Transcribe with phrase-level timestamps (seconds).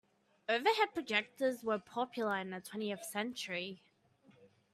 [0.49, 3.83] Overhead projectors were popular in the twentieth century.